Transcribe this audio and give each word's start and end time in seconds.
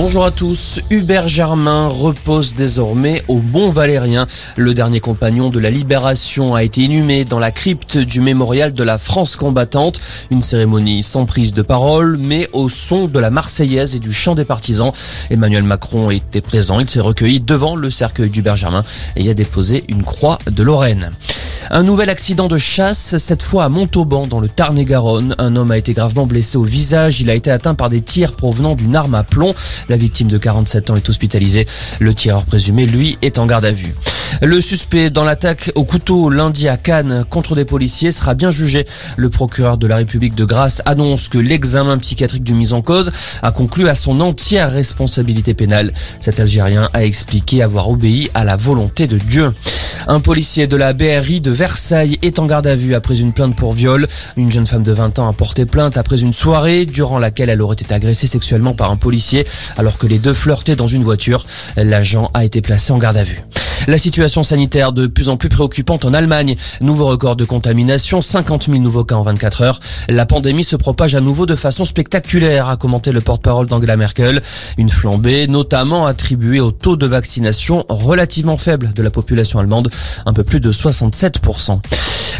Bonjour 0.00 0.24
à 0.24 0.30
tous. 0.30 0.78
Hubert 0.90 1.26
Germain 1.26 1.88
repose 1.88 2.54
désormais 2.54 3.24
au 3.26 3.38
Bon 3.40 3.72
Valérien. 3.72 4.28
Le 4.56 4.72
dernier 4.72 5.00
compagnon 5.00 5.50
de 5.50 5.58
la 5.58 5.70
Libération 5.70 6.54
a 6.54 6.62
été 6.62 6.82
inhumé 6.82 7.24
dans 7.24 7.40
la 7.40 7.50
crypte 7.50 7.98
du 7.98 8.20
mémorial 8.20 8.72
de 8.72 8.84
la 8.84 8.96
France 8.96 9.34
combattante. 9.34 10.00
Une 10.30 10.40
cérémonie 10.40 11.02
sans 11.02 11.26
prise 11.26 11.52
de 11.52 11.62
parole, 11.62 12.16
mais 12.16 12.48
au 12.52 12.68
son 12.68 13.08
de 13.08 13.18
la 13.18 13.30
Marseillaise 13.30 13.96
et 13.96 13.98
du 13.98 14.12
chant 14.12 14.36
des 14.36 14.44
partisans. 14.44 14.92
Emmanuel 15.30 15.64
Macron 15.64 16.10
était 16.10 16.42
présent. 16.42 16.78
Il 16.78 16.88
s'est 16.88 17.00
recueilli 17.00 17.40
devant 17.40 17.74
le 17.74 17.90
cercueil 17.90 18.30
d'Hubert 18.30 18.54
Germain 18.54 18.84
et 19.16 19.24
y 19.24 19.30
a 19.30 19.34
déposé 19.34 19.82
une 19.88 20.04
croix 20.04 20.38
de 20.48 20.62
Lorraine. 20.62 21.10
Un 21.70 21.82
nouvel 21.82 22.08
accident 22.08 22.48
de 22.48 22.56
chasse, 22.56 23.18
cette 23.18 23.42
fois 23.42 23.64
à 23.64 23.68
Montauban, 23.68 24.26
dans 24.26 24.40
le 24.40 24.48
Tarn-et-Garonne. 24.48 25.34
Un 25.36 25.54
homme 25.54 25.70
a 25.70 25.76
été 25.76 25.92
gravement 25.92 26.26
blessé 26.26 26.56
au 26.56 26.62
visage. 26.62 27.20
Il 27.20 27.28
a 27.28 27.34
été 27.34 27.50
atteint 27.50 27.74
par 27.74 27.90
des 27.90 28.00
tirs 28.00 28.32
provenant 28.32 28.74
d'une 28.74 28.96
arme 28.96 29.14
à 29.14 29.22
plomb. 29.22 29.54
La 29.90 29.98
victime 29.98 30.28
de 30.28 30.38
47 30.38 30.90
ans 30.90 30.96
est 30.96 31.08
hospitalisée. 31.08 31.66
Le 31.98 32.14
tireur 32.14 32.44
présumé, 32.44 32.86
lui, 32.86 33.18
est 33.20 33.38
en 33.38 33.44
garde 33.44 33.66
à 33.66 33.72
vue. 33.72 33.94
Le 34.42 34.60
suspect 34.60 35.10
dans 35.10 35.24
l'attaque 35.24 35.70
au 35.74 35.84
couteau 35.84 36.30
lundi 36.30 36.68
à 36.68 36.76
Cannes 36.76 37.24
contre 37.28 37.54
des 37.54 37.64
policiers 37.64 38.12
sera 38.12 38.34
bien 38.34 38.50
jugé. 38.50 38.86
Le 39.16 39.30
procureur 39.30 39.78
de 39.78 39.86
la 39.86 39.96
République 39.96 40.34
de 40.34 40.44
Grasse 40.44 40.82
annonce 40.86 41.28
que 41.28 41.38
l'examen 41.38 41.98
psychiatrique 41.98 42.44
du 42.44 42.54
mis 42.54 42.72
en 42.72 42.82
cause 42.82 43.10
a 43.42 43.50
conclu 43.50 43.88
à 43.88 43.94
son 43.94 44.20
entière 44.20 44.70
responsabilité 44.70 45.54
pénale. 45.54 45.92
Cet 46.20 46.40
Algérien 46.40 46.88
a 46.92 47.04
expliqué 47.04 47.62
avoir 47.62 47.88
obéi 47.88 48.30
à 48.34 48.44
la 48.44 48.56
volonté 48.56 49.06
de 49.06 49.18
Dieu. 49.18 49.52
Un 50.06 50.20
policier 50.20 50.66
de 50.66 50.76
la 50.76 50.92
BRI 50.92 51.40
de 51.40 51.50
Versailles 51.50 52.18
est 52.22 52.38
en 52.38 52.46
garde 52.46 52.66
à 52.66 52.74
vue 52.74 52.94
après 52.94 53.18
une 53.18 53.32
plainte 53.32 53.56
pour 53.56 53.72
viol. 53.72 54.06
Une 54.36 54.50
jeune 54.50 54.66
femme 54.66 54.82
de 54.82 54.92
20 54.92 55.18
ans 55.18 55.28
a 55.28 55.32
porté 55.32 55.66
plainte 55.66 55.96
après 55.96 56.20
une 56.20 56.32
soirée 56.32 56.86
durant 56.86 57.18
laquelle 57.18 57.50
elle 57.50 57.60
aurait 57.60 57.74
été 57.74 57.92
agressée 57.92 58.26
sexuellement 58.26 58.74
par 58.74 58.90
un 58.90 58.96
policier 58.96 59.46
alors 59.76 59.98
que 59.98 60.06
les 60.06 60.18
deux 60.18 60.34
flirtaient 60.34 60.76
dans 60.76 60.86
une 60.86 61.02
voiture. 61.04 61.46
L'agent 61.76 62.30
a 62.34 62.44
été 62.44 62.62
placé 62.62 62.92
en 62.92 62.98
garde 62.98 63.16
à 63.16 63.24
vue. 63.24 63.42
La 63.88 63.96
situation 63.96 64.42
sanitaire 64.42 64.92
de 64.92 65.06
plus 65.06 65.30
en 65.30 65.38
plus 65.38 65.48
préoccupante 65.48 66.04
en 66.04 66.12
Allemagne. 66.12 66.56
Nouveau 66.82 67.06
record 67.06 67.36
de 67.36 67.46
contamination, 67.46 68.20
50 68.20 68.66
000 68.66 68.80
nouveaux 68.80 69.02
cas 69.02 69.14
en 69.14 69.22
24 69.22 69.62
heures. 69.62 69.80
La 70.10 70.26
pandémie 70.26 70.62
se 70.62 70.76
propage 70.76 71.14
à 71.14 71.22
nouveau 71.22 71.46
de 71.46 71.54
façon 71.54 71.86
spectaculaire, 71.86 72.68
a 72.68 72.76
commenté 72.76 73.12
le 73.12 73.22
porte-parole 73.22 73.66
d'Angela 73.66 73.96
Merkel. 73.96 74.42
Une 74.76 74.90
flambée 74.90 75.46
notamment 75.46 76.04
attribuée 76.04 76.60
au 76.60 76.70
taux 76.70 76.96
de 76.96 77.06
vaccination 77.06 77.86
relativement 77.88 78.58
faible 78.58 78.92
de 78.92 79.02
la 79.02 79.08
population 79.10 79.58
allemande, 79.58 79.90
un 80.26 80.34
peu 80.34 80.44
plus 80.44 80.60
de 80.60 80.70
67%. 80.70 81.80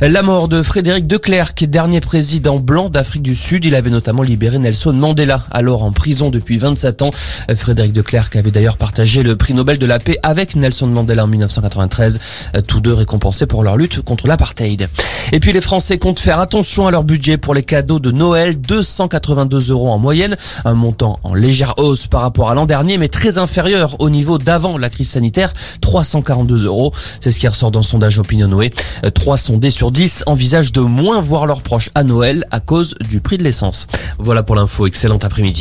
La 0.01 0.23
mort 0.23 0.47
de 0.47 0.63
Frédéric 0.63 1.09
de 1.09 1.17
Klerk, 1.17 1.65
dernier 1.65 2.01
président 2.01 2.61
blanc 2.61 2.89
d'Afrique 2.89 3.23
du 3.23 3.35
Sud. 3.35 3.65
Il 3.65 3.75
avait 3.75 3.91
notamment 3.91 4.23
libéré 4.23 4.57
Nelson 4.59 4.93
Mandela, 4.93 5.43
alors 5.51 5.83
en 5.83 5.91
prison 5.91 6.31
depuis 6.31 6.57
27 6.57 7.03
ans. 7.03 7.11
Frédéric 7.57 7.93
de 7.93 8.01
Klerk 8.01 8.37
avait 8.37 8.53
d'ailleurs 8.53 8.77
partagé 8.77 9.25
le 9.25 9.35
prix 9.35 9.55
Nobel 9.55 9.77
de 9.77 9.87
la 9.87 9.99
paix 9.99 10.17
avec 10.23 10.55
Nelson 10.55 10.87
Mandela 10.87 11.25
en 11.25 11.27
1993, 11.27 12.21
tous 12.69 12.81
deux 12.81 12.93
récompensés 12.93 13.47
pour 13.47 13.65
leur 13.65 13.77
lutte 13.77 14.01
contre 14.03 14.29
l'apartheid. 14.29 14.89
Et 15.33 15.41
puis 15.41 15.53
les 15.53 15.61
Français 15.61 15.99
comptent 15.99 16.21
faire 16.21 16.39
attention 16.39 16.87
à 16.87 16.93
leur 16.93 17.03
budget 17.03 17.37
pour 17.37 17.53
les 17.53 17.65
cadeaux 17.65 17.99
de 17.99 18.13
Noël, 18.13 18.59
282 18.61 19.73
euros 19.73 19.91
en 19.91 19.99
moyenne, 19.99 20.37
un 20.65 20.75
montant 20.75 21.19
en 21.25 21.35
légère 21.35 21.75
hausse 21.77 22.07
par 22.07 22.21
rapport 22.21 22.51
à 22.51 22.55
l'an 22.55 22.67
dernier, 22.67 22.99
mais 22.99 23.09
très 23.09 23.37
inférieur 23.37 23.97
au 24.01 24.11
niveau 24.11 24.39
d'avant 24.39 24.79
la 24.79 24.91
crise 24.91 25.11
sanitaire, 25.11 25.53
342 25.81 26.67
euros. 26.67 26.93
C'est 27.21 27.33
ce 27.33 27.41
qui 27.41 27.49
ressort 27.49 27.73
dans 27.73 27.81
le 27.81 27.85
sondage 27.85 28.21
Opinionway. 28.21 28.71
3 29.13 29.37
sondés 29.37 29.71
sur 29.89 29.93
10 29.93 30.25
envisagent 30.27 30.73
de 30.73 30.83
moins 30.83 31.23
voir 31.23 31.47
leurs 31.47 31.63
proches 31.63 31.89
à 31.95 32.05
Noël 32.05 32.45
à 32.51 32.61
cause 32.61 32.95
du 33.09 33.21
prix 33.21 33.39
de 33.39 33.43
l'essence. 33.43 33.87
Voilà 34.19 34.43
pour 34.43 34.55
l'info. 34.55 34.87
Excellent 34.87 35.17
après-midi. 35.17 35.57